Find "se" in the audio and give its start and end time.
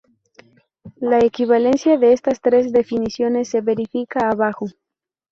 3.49-3.61